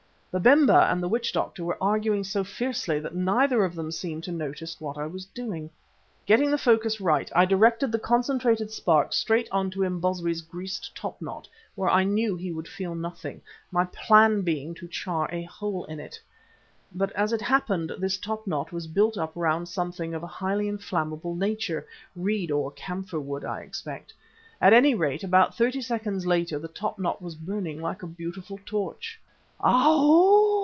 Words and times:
Babemba 0.33 0.89
and 0.89 1.03
the 1.03 1.09
witch 1.09 1.33
doctor 1.33 1.61
were 1.61 1.77
arguing 1.83 2.23
so 2.23 2.41
fiercely 2.45 3.01
that 3.01 3.13
neither 3.13 3.65
of 3.65 3.75
them 3.75 3.91
seemed 3.91 4.23
to 4.23 4.31
notice 4.31 4.79
what 4.79 4.97
I 4.97 5.05
was 5.05 5.25
doing. 5.25 5.69
Getting 6.25 6.49
the 6.49 6.57
focus 6.57 7.01
right, 7.01 7.29
I 7.35 7.43
directed 7.43 7.91
the 7.91 7.99
concentrated 7.99 8.71
spark 8.71 9.11
straight 9.11 9.49
on 9.51 9.69
to 9.71 9.81
Imbozwi's 9.83 10.41
greased 10.41 10.95
top 10.95 11.21
knot, 11.21 11.49
where 11.75 11.89
I 11.89 12.05
knew 12.05 12.37
he 12.37 12.53
would 12.53 12.69
feel 12.69 12.95
nothing, 12.95 13.41
my 13.73 13.83
plan 13.83 14.41
being 14.41 14.73
to 14.75 14.87
char 14.87 15.27
a 15.33 15.43
hole 15.43 15.83
in 15.83 15.99
it. 15.99 16.17
But 16.95 17.11
as 17.11 17.33
it 17.33 17.41
happened 17.41 17.91
this 17.99 18.17
top 18.17 18.47
knot 18.47 18.71
was 18.71 18.87
built 18.87 19.17
up 19.17 19.33
round 19.35 19.67
something 19.67 20.13
of 20.13 20.23
a 20.23 20.27
highly 20.27 20.69
inflammable 20.69 21.35
nature, 21.35 21.85
reed 22.15 22.51
or 22.51 22.71
camphor 22.71 23.19
wood, 23.19 23.43
I 23.43 23.63
expect. 23.63 24.13
At 24.61 24.71
any 24.71 24.95
rate, 24.95 25.25
about 25.25 25.57
thirty 25.57 25.81
seconds 25.81 26.25
later 26.25 26.57
the 26.57 26.69
top 26.69 26.97
knot 26.97 27.21
was 27.21 27.35
burning 27.35 27.81
like 27.81 28.01
a 28.01 28.07
beautiful 28.07 28.61
torch. 28.65 29.19
"_Ow! 29.63 30.51